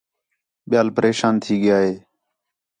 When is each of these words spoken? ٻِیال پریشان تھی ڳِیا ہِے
ٻِیال 0.69 0.87
پریشان 0.95 1.33
تھی 1.43 1.55
ڳِیا 1.63 1.77
ہِے 1.83 1.93